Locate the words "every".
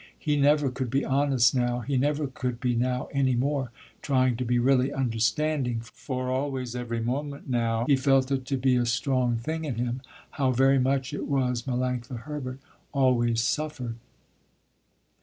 6.75-6.99